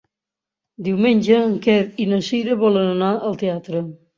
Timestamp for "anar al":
2.99-3.41